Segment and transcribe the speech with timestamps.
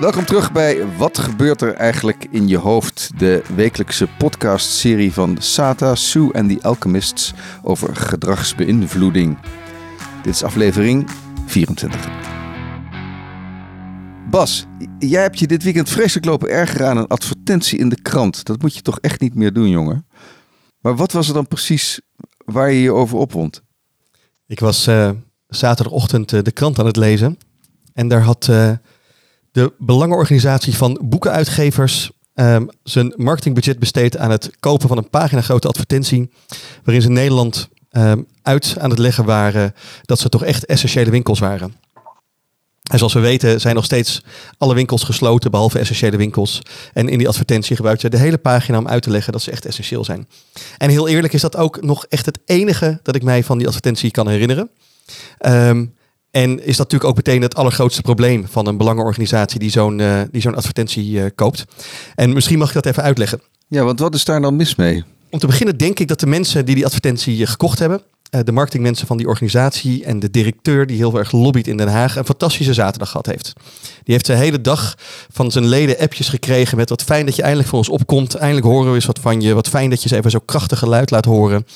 [0.00, 3.10] Welkom terug bij Wat gebeurt er eigenlijk in je hoofd?
[3.18, 7.32] De wekelijkse podcastserie van Sata, Sue en The Alchemists
[7.62, 9.38] over gedragsbeïnvloeding.
[10.22, 11.10] Dit is aflevering
[11.46, 12.10] 24.
[14.30, 14.66] Bas,
[14.98, 18.44] jij hebt je dit weekend vreselijk lopen ergeren aan een advertentie in de krant.
[18.44, 20.06] Dat moet je toch echt niet meer doen, jongen?
[20.80, 22.00] Maar wat was er dan precies
[22.44, 23.62] waar je je over opwond?
[24.46, 25.10] Ik was uh,
[25.48, 27.38] zaterdagochtend uh, de krant aan het lezen.
[27.92, 28.72] En daar had uh,
[29.52, 35.68] de belangenorganisatie van boekenuitgevers um, zijn marketingbudget besteed aan het kopen van een pagina grote
[35.68, 36.30] advertentie.
[36.84, 41.38] Waarin ze Nederland um, uit aan het leggen waren dat ze toch echt essentiële winkels
[41.38, 41.74] waren.
[42.90, 44.22] En zoals we weten zijn nog steeds
[44.58, 46.62] alle winkels gesloten, behalve essentiële winkels.
[46.92, 49.50] En in die advertentie gebruikt ze de hele pagina om uit te leggen dat ze
[49.50, 50.28] echt essentieel zijn.
[50.78, 53.66] En heel eerlijk is dat ook nog echt het enige dat ik mij van die
[53.66, 54.70] advertentie kan herinneren.
[55.46, 55.94] Um,
[56.30, 60.20] en is dat natuurlijk ook meteen het allergrootste probleem van een belangenorganisatie die zo'n uh,
[60.30, 61.64] die zo'n advertentie uh, koopt.
[62.14, 63.40] En misschien mag ik dat even uitleggen.
[63.68, 65.04] Ja, want wat is daar dan mis mee?
[65.30, 68.52] Om te beginnen denk ik dat de mensen die die advertentie gekocht hebben, uh, de
[68.52, 72.24] marketingmensen van die organisatie en de directeur die heel erg lobbyt in Den Haag, een
[72.24, 73.52] fantastische zaterdag gehad heeft.
[74.02, 74.94] Die heeft de hele dag
[75.32, 78.34] van zijn leden appjes gekregen met wat fijn dat je eindelijk voor ons opkomt.
[78.34, 79.54] Eindelijk horen we eens wat van je.
[79.54, 81.66] Wat fijn dat je eens even zo krachtig geluid laat horen.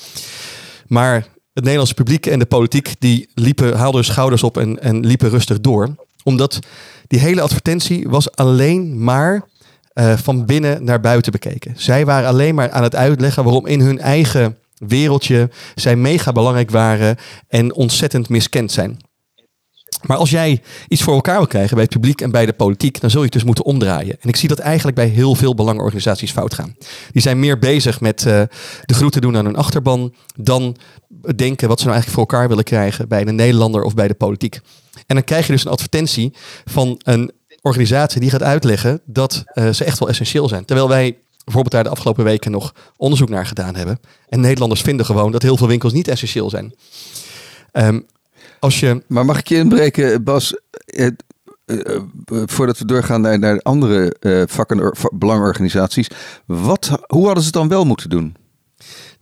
[0.87, 1.25] Maar
[1.55, 5.29] het Nederlandse publiek en de politiek die liepen, haalden hun schouders op en, en liepen
[5.29, 5.95] rustig door.
[6.23, 6.59] Omdat
[7.07, 9.47] die hele advertentie was alleen maar
[9.93, 11.73] uh, van binnen naar buiten bekeken.
[11.77, 16.71] Zij waren alleen maar aan het uitleggen waarom in hun eigen wereldje zij mega belangrijk
[16.71, 17.17] waren
[17.47, 18.99] en ontzettend miskend zijn.
[20.01, 23.01] Maar als jij iets voor elkaar wil krijgen bij het publiek en bij de politiek,
[23.01, 24.17] dan zul je het dus moeten omdraaien.
[24.19, 26.75] En ik zie dat eigenlijk bij heel veel belangenorganisaties fout gaan.
[27.11, 28.41] Die zijn meer bezig met uh,
[28.85, 30.75] de groeten doen aan hun achterban dan
[31.35, 34.13] denken wat ze nou eigenlijk voor elkaar willen krijgen bij een Nederlander of bij de
[34.13, 34.59] politiek.
[35.07, 36.33] En dan krijg je dus een advertentie
[36.65, 40.65] van een organisatie die gaat uitleggen dat uh, ze echt wel essentieel zijn.
[40.65, 43.99] Terwijl wij bijvoorbeeld daar de afgelopen weken nog onderzoek naar gedaan hebben.
[44.29, 46.73] En Nederlanders vinden gewoon dat heel veel winkels niet essentieel zijn.
[47.71, 48.05] Um,
[49.07, 50.59] Maar mag ik je inbreken, Bas?
[50.85, 51.07] Uh,
[51.65, 52.01] uh,
[52.45, 54.15] voordat we doorgaan naar, naar andere
[54.49, 56.07] vakken, belangorganisaties.
[56.45, 58.35] Wat, hoe hadden ze het dan wel moeten doen?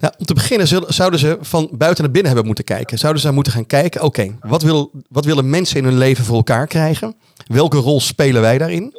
[0.03, 2.97] Nou, om te beginnen zouden ze van buiten naar binnen hebben moeten kijken.
[2.97, 6.35] Zouden ze moeten gaan kijken, oké, wat, wil, wat willen mensen in hun leven voor
[6.35, 7.15] elkaar krijgen?
[7.47, 8.95] Welke rol spelen wij daarin?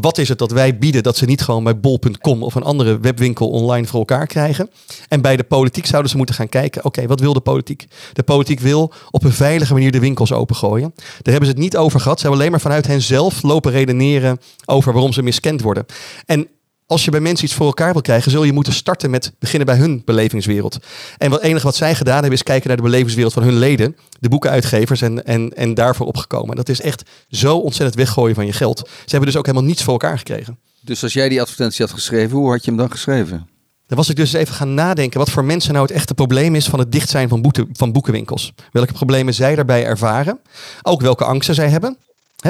[0.00, 2.98] Wat is het dat wij bieden dat ze niet gewoon bij bol.com of een andere
[2.98, 4.70] webwinkel online voor elkaar krijgen?
[5.08, 7.86] En bij de politiek zouden ze moeten gaan kijken, oké, wat wil de politiek?
[8.12, 10.92] De politiek wil op een veilige manier de winkels opengooien.
[10.96, 12.16] Daar hebben ze het niet over gehad.
[12.16, 15.86] Ze hebben alleen maar vanuit hen zelf lopen redeneren over waarom ze miskend worden.
[16.26, 16.48] En
[16.86, 19.66] als je bij mensen iets voor elkaar wil krijgen, zul je moeten starten met beginnen
[19.66, 20.78] bij hun belevingswereld.
[21.18, 23.96] En wat enige wat zij gedaan hebben, is kijken naar de belevingswereld van hun leden,
[24.20, 26.56] de boekenuitgevers en, en, en daarvoor opgekomen.
[26.56, 28.78] Dat is echt zo ontzettend weggooien van je geld.
[28.78, 30.58] Ze hebben dus ook helemaal niets voor elkaar gekregen.
[30.80, 33.48] Dus als jij die advertentie had geschreven, hoe had je hem dan geschreven?
[33.86, 36.66] Dan was ik dus even gaan nadenken wat voor mensen nou het echte probleem is
[36.66, 38.52] van het dicht zijn van, boete, van boekenwinkels.
[38.72, 40.40] Welke problemen zij daarbij ervaren.
[40.82, 41.98] Ook welke angsten zij hebben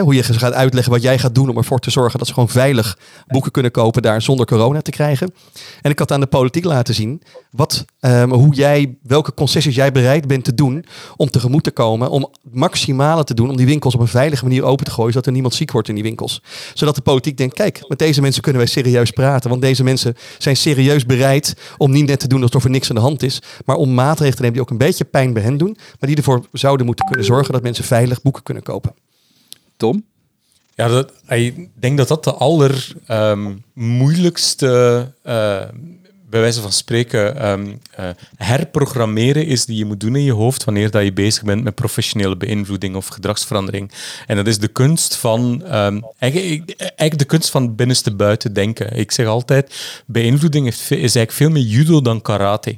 [0.02, 2.48] hoe je gaat uitleggen wat jij gaat doen om ervoor te zorgen dat ze gewoon
[2.48, 5.34] veilig boeken kunnen kopen daar zonder corona te krijgen.
[5.82, 9.92] En ik had aan de politiek laten zien wat, um, hoe jij, welke concessies jij
[9.92, 10.84] bereid bent te doen
[11.16, 14.62] om tegemoet te komen, om maximale te doen om die winkels op een veilige manier
[14.62, 16.42] open te gooien, zodat er niemand ziek wordt in die winkels.
[16.74, 20.16] Zodat de politiek denkt, kijk, met deze mensen kunnen wij serieus praten, want deze mensen
[20.38, 23.42] zijn serieus bereid om niet net te doen alsof er niks aan de hand is,
[23.64, 26.16] maar om maatregelen te nemen die ook een beetje pijn bij hen doen, maar die
[26.16, 29.03] ervoor zouden moeten kunnen zorgen dat mensen veilig boeken kunnen kopen.
[29.76, 30.04] Tom?
[30.74, 35.62] Ja, ik denk dat dat de allermoeilijkste, um, uh,
[36.30, 40.64] bij wijze van spreken, um, uh, herprogrammeren is die je moet doen in je hoofd
[40.64, 43.92] wanneer dat je bezig bent met professionele beïnvloeding of gedragsverandering.
[44.26, 45.64] En dat is de kunst van,
[46.18, 48.96] eigenlijk, eigenlijk, de kunst van binnenste buiten denken.
[48.96, 49.74] Ik zeg altijd,
[50.06, 52.76] beïnvloeding is eigenlijk veel meer judo dan karate.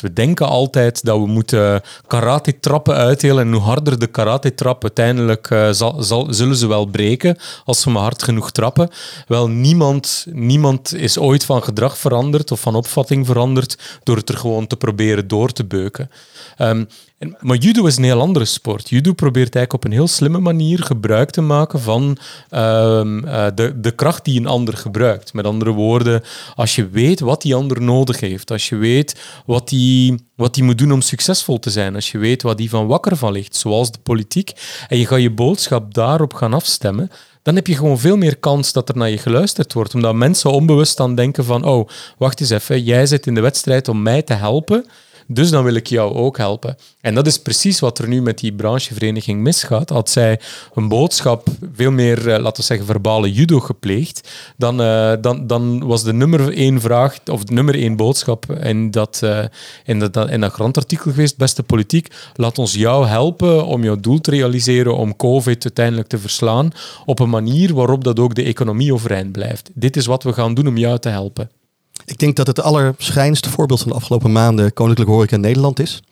[0.00, 3.46] Dus we denken altijd dat we moeten karate-trappen uitdelen.
[3.46, 7.90] En hoe harder de karate-trap, uiteindelijk uh, zal, zal, zullen ze wel breken als ze
[7.90, 8.90] maar hard genoeg trappen.
[9.26, 14.36] Wel, niemand, niemand is ooit van gedrag veranderd of van opvatting veranderd door het er
[14.36, 16.10] gewoon te proberen door te beuken.
[16.58, 16.88] Um,
[17.18, 18.88] en, maar judo is een heel andere sport.
[18.88, 22.02] Judo probeert eigenlijk op een heel slimme manier gebruik te maken van
[22.50, 25.32] um, uh, de, de kracht die een ander gebruikt.
[25.32, 26.22] Met andere woorden,
[26.54, 30.64] als je weet wat die ander nodig heeft, als je weet wat die, wat die
[30.64, 33.56] moet doen om succesvol te zijn, als je weet wat die van wakker van ligt,
[33.56, 34.52] zoals de politiek,
[34.88, 37.10] en je gaat je boodschap daarop gaan afstemmen,
[37.42, 39.94] dan heb je gewoon veel meer kans dat er naar je geluisterd wordt.
[39.94, 41.88] Omdat mensen onbewust dan denken van, oh,
[42.18, 44.84] wacht eens even, jij zit in de wedstrijd om mij te helpen
[45.30, 46.76] Dus dan wil ik jou ook helpen.
[47.00, 49.88] En dat is precies wat er nu met die branchevereniging misgaat.
[49.88, 50.40] Had zij
[50.74, 55.86] een boodschap veel meer, eh, laten we zeggen, verbale judo gepleegd, dan, uh, dan, dan
[55.86, 59.44] was de nummer één vraag, of de nummer één boodschap in dat, uh,
[59.84, 64.20] in dat, in dat grandartikel geweest, beste politiek, laat ons jou helpen om jouw doel
[64.20, 66.70] te realiseren om COVID uiteindelijk te verslaan
[67.04, 69.70] op een manier waarop dat ook de economie overeind blijft.
[69.74, 71.57] Dit is wat we gaan doen om jou te helpen.
[72.04, 76.02] Ik denk dat het allerschijnste voorbeeld van de afgelopen maanden Koninklijke Horeca Nederland is.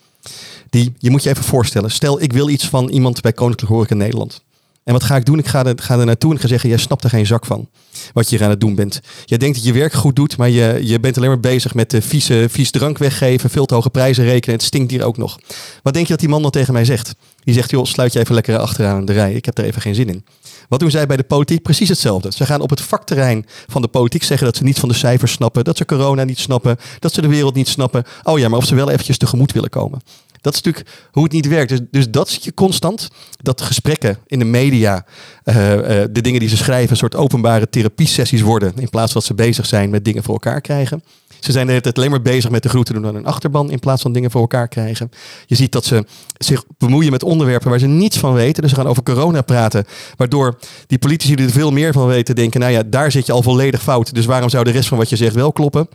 [0.71, 3.95] Die, je moet je even voorstellen, stel ik wil iets van iemand bij Koninklijke Horeca
[3.95, 4.45] Nederland.
[4.87, 5.39] En wat ga ik doen?
[5.39, 7.69] Ik ga er, ga naartoe en ga zeggen, jij snapt er geen zak van.
[8.13, 9.01] Wat je hier aan het doen bent.
[9.25, 11.91] Jij denkt dat je werk goed doet, maar je, je bent alleen maar bezig met
[11.91, 14.57] de vieze, vies drank weggeven, veel te hoge prijzen rekenen.
[14.57, 15.39] Het stinkt hier ook nog.
[15.83, 17.15] Wat denk je dat die man dan tegen mij zegt?
[17.45, 19.33] Die zegt, joh, sluit je even lekker achteraan de rij.
[19.33, 20.25] Ik heb er even geen zin in.
[20.69, 21.63] Wat doen zij bij de politiek?
[21.63, 22.33] Precies hetzelfde.
[22.33, 25.33] Ze gaan op het vakterrein van de politiek zeggen dat ze niet van de cijfers
[25.33, 28.05] snappen, dat ze corona niet snappen, dat ze de wereld niet snappen.
[28.23, 30.01] Oh ja, maar of ze wel eventjes tegemoet willen komen.
[30.47, 31.69] Dat is natuurlijk hoe het niet werkt.
[31.69, 33.09] Dus, dus dat zie je constant.
[33.43, 35.07] Dat gesprekken in de media,
[35.45, 38.73] uh, uh, de dingen die ze schrijven, een soort openbare therapiesessies worden.
[38.77, 41.03] In plaats van dat ze bezig zijn met dingen voor elkaar krijgen.
[41.41, 43.71] Ze zijn de hele tijd alleen maar bezig met de groeten doen aan hun achterban
[43.71, 45.11] in plaats van dingen voor elkaar krijgen.
[45.47, 46.05] Je ziet dat ze
[46.39, 48.63] zich bemoeien met onderwerpen waar ze niets van weten.
[48.63, 49.85] Dus ze gaan over corona praten.
[50.17, 53.33] Waardoor die politici die er veel meer van weten denken, nou ja, daar zit je
[53.33, 54.15] al volledig fout.
[54.15, 55.89] Dus waarom zou de rest van wat je zegt wel kloppen?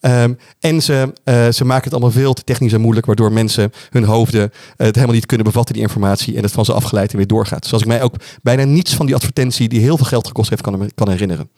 [0.00, 3.72] Um, en ze, uh, ze maken het allemaal veel te technisch en moeilijk, waardoor mensen
[3.94, 7.10] hun hoofden uh, het helemaal niet kunnen bevatten, die informatie, en het van ze afgeleid
[7.10, 7.66] en weer doorgaat.
[7.66, 10.62] Zoals ik mij ook bijna niets van die advertentie, die heel veel geld gekost heeft,
[10.62, 11.50] kan, kan herinneren.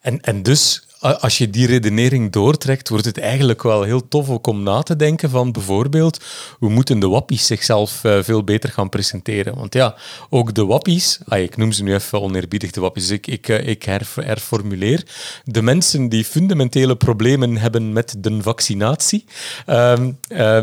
[0.00, 4.46] En, en dus als je die redenering doortrekt, wordt het eigenlijk wel heel tof ook
[4.46, 6.24] om na te denken van bijvoorbeeld
[6.58, 9.54] hoe moeten de wappies zichzelf uh, veel beter gaan presenteren.
[9.54, 9.94] Want ja,
[10.30, 15.06] ook de wappies, ik noem ze nu even oneerbiedig de wappies, ik, ik, herf, herformuleer.
[15.44, 19.24] De mensen die fundamentele problemen hebben met de vaccinatie,
[19.66, 19.94] uh,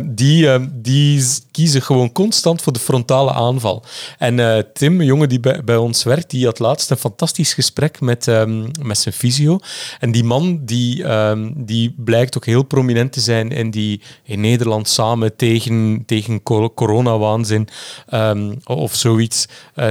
[0.03, 3.83] die, ehm, die kiezen gewoon constant voor de frontale aanval.
[4.17, 7.53] En eh, Tim, een jongen die bij, bij, ons werkt, die had laatst een fantastisch
[7.53, 9.59] gesprek met, ehm, met zijn fysio.
[9.99, 14.39] En die man die, um, die blijkt ook heel prominent te zijn in die in
[14.39, 16.43] Nederland samen tegen, tegen
[16.73, 17.67] coronawaanzin
[18.13, 19.47] um, of zoiets.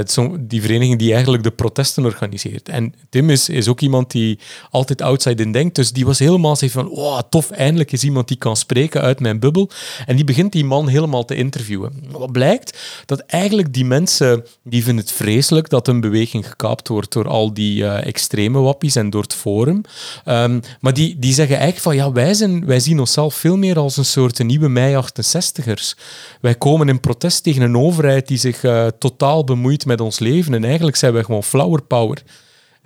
[0.07, 2.69] Zo, die vereniging die eigenlijk de protesten organiseert.
[2.69, 4.39] En Tim is, is ook iemand die
[4.71, 5.75] altijd outside in denkt.
[5.75, 9.21] Dus die was helemaal zo van, oh, tof, eindelijk is iemand die kan spreken uit
[9.21, 9.71] mijn bubbel.
[10.07, 12.05] En die begint die man helemaal te interviewen.
[12.11, 12.79] Wat blijkt?
[13.07, 17.55] Dat eigenlijk die mensen, die vinden het vreselijk dat een beweging gekaapt wordt door al
[17.55, 19.81] die uh, extreme wappies en door het forum.
[20.29, 23.79] Um, maar die, die zeggen eigenlijk van ja, wij, zijn, wij zien onszelf veel meer
[23.79, 26.01] als een soort nieuwe mei-68ers.
[26.41, 30.55] Wij komen in protest tegen een overheid die zich uh, totaal bemoeit met ons leven.
[30.55, 32.23] En eigenlijk zijn wij gewoon flower power.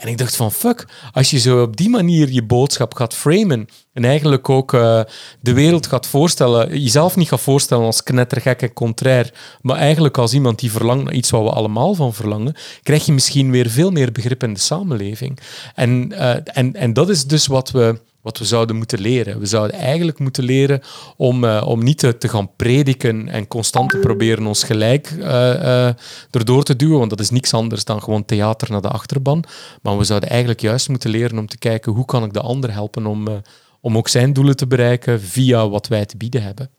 [0.01, 3.69] En ik dacht van fuck, als je zo op die manier je boodschap gaat framen
[3.93, 5.01] en eigenlijk ook uh,
[5.41, 10.33] de wereld gaat voorstellen, jezelf niet gaat voorstellen als knettergek en contrair, maar eigenlijk als
[10.33, 13.91] iemand die verlangt naar iets wat we allemaal van verlangen, krijg je misschien weer veel
[13.91, 15.39] meer begrip in de samenleving.
[15.75, 19.39] En, uh, en, en dat is dus wat we wat we zouden moeten leren.
[19.39, 20.81] We zouden eigenlijk moeten leren
[21.17, 25.25] om, uh, om niet te, te, gaan prediken en constant te proberen ons gelijk uh,
[25.25, 25.91] uh,
[26.31, 29.45] erdoor te duwen, want dat is niks anders dan gewoon theater naar de achterban.
[29.83, 32.73] Maar we zouden eigenlijk juist moeten leren om te kijken hoe kan ik de ander
[32.73, 33.43] helpen om,
[33.81, 36.71] om ook zijn doelen te bereiken via wat wij te bieden hebben.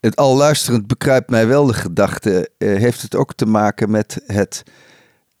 [0.00, 2.50] Het al luisterend bekruipt mij wel de gedachte.
[2.58, 4.62] heeft het ook te maken met het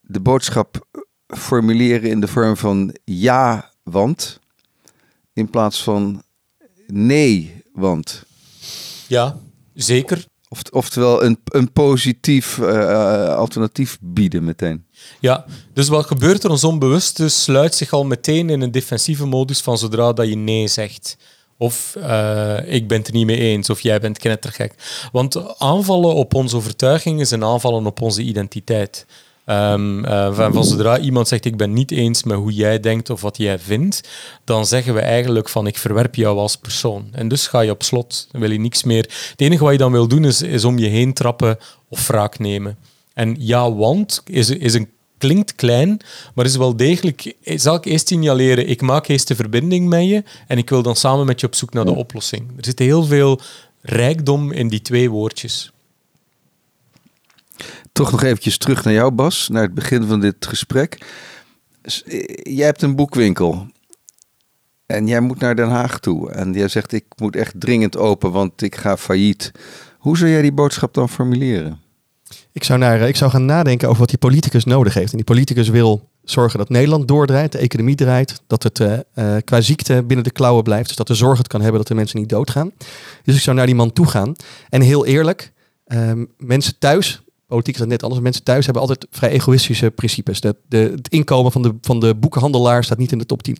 [0.00, 0.86] de boodschap
[1.26, 4.40] formuleren in de vorm van ja, want
[5.36, 6.22] in plaats van
[6.86, 8.22] nee, want.
[9.06, 9.38] Ja,
[9.74, 10.26] zeker.
[10.48, 14.86] Of, oftewel een, een positief uh, alternatief bieden meteen.
[15.20, 17.16] Ja, dus wat gebeurt er ons onbewust?
[17.16, 21.16] Dus sluit zich al meteen in een defensieve modus van zodra dat je nee zegt.
[21.58, 24.74] Of uh, ik ben het er niet mee eens, of jij bent knettergek.
[25.12, 29.06] Want aanvallen op onze overtuigingen zijn aanvallen op onze identiteit.
[29.48, 33.20] Um, uh, van, zodra iemand zegt ik ben niet eens met hoe jij denkt of
[33.20, 34.08] wat jij vindt,
[34.44, 37.08] dan zeggen we eigenlijk van ik verwerp jou als persoon.
[37.12, 39.02] En dus ga je op slot, dan wil je niks meer.
[39.30, 42.38] Het enige wat je dan wil doen is, is om je heen trappen of wraak
[42.38, 42.78] nemen.
[43.14, 46.00] En ja, want is, is een klinkt klein,
[46.34, 47.34] maar is wel degelijk.
[47.42, 50.96] Zal ik eerst signaleren, ik maak eerst de verbinding met je en ik wil dan
[50.96, 52.48] samen met je op zoek naar de oplossing.
[52.56, 53.40] Er zit heel veel
[53.80, 55.70] rijkdom in die twee woordjes.
[57.96, 61.06] Toch nog eventjes terug naar jou, Bas, naar het begin van dit gesprek.
[62.42, 63.66] Jij hebt een boekwinkel
[64.86, 66.30] en jij moet naar Den Haag toe.
[66.30, 69.52] En jij zegt, ik moet echt dringend open, want ik ga failliet.
[69.98, 71.80] Hoe zou jij die boodschap dan formuleren?
[72.52, 75.10] Ik zou, naar, ik zou gaan nadenken over wat die politicus nodig heeft.
[75.10, 79.60] En die politicus wil zorgen dat Nederland doordraait, de economie draait, dat het uh, qua
[79.60, 80.86] ziekte binnen de klauwen blijft.
[80.86, 82.72] Dus dat de zorg het kan hebben dat de mensen niet doodgaan.
[83.24, 84.34] Dus ik zou naar die man toe gaan.
[84.68, 85.52] En heel eerlijk,
[85.86, 90.40] uh, mensen thuis, politiek is net anders, mensen thuis hebben altijd vrij egoïstische principes.
[90.40, 93.56] De, het inkomen van de, van de staat niet in de top 10.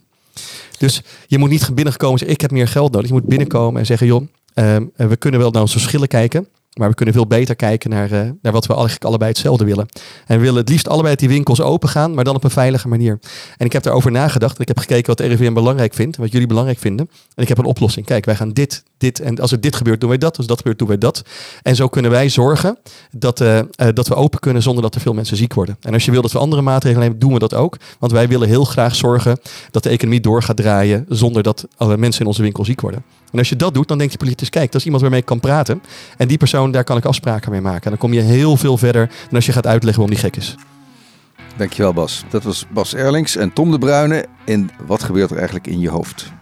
[0.78, 3.08] Dus je moet niet binnenkomen en zeggen, ik heb meer geld nodig.
[3.08, 6.48] Je moet binnenkomen en zeggen, joh, ehm, we kunnen wel naar onze verschillen kijken.
[6.76, 9.86] Maar we kunnen veel beter kijken naar, uh, naar wat we eigenlijk allebei hetzelfde willen.
[10.26, 12.88] En we willen het liefst allebei die winkels open gaan, maar dan op een veilige
[12.88, 13.18] manier.
[13.56, 14.54] En ik heb daarover nagedacht.
[14.54, 16.16] En ik heb gekeken wat de RIVM belangrijk vindt.
[16.16, 17.10] Wat jullie belangrijk vinden.
[17.34, 18.06] En ik heb een oplossing.
[18.06, 19.20] Kijk, wij gaan dit, dit.
[19.20, 20.36] En als er dit gebeurt, doen wij dat.
[20.36, 21.22] Als dat gebeurt, doen wij dat.
[21.62, 22.78] En zo kunnen wij zorgen
[23.10, 23.62] dat, uh, uh,
[23.94, 25.76] dat we open kunnen zonder dat er veel mensen ziek worden.
[25.80, 27.76] En als je wil dat we andere maatregelen nemen, doen we dat ook.
[27.98, 29.38] Want wij willen heel graag zorgen
[29.70, 33.04] dat de economie door gaat draaien zonder dat alle mensen in onze winkel ziek worden.
[33.32, 35.26] En als je dat doet, dan denkt je politicus, kijk, dat is iemand waarmee ik
[35.26, 35.82] kan praten.
[36.16, 37.82] En die persoon, daar kan ik afspraken mee maken.
[37.82, 40.36] En dan kom je heel veel verder dan als je gaat uitleggen waarom die gek
[40.36, 40.54] is.
[41.56, 42.24] Dankjewel Bas.
[42.30, 45.88] Dat was Bas Erlings en Tom de Bruyne in Wat gebeurt er eigenlijk in je
[45.88, 46.32] hoofd?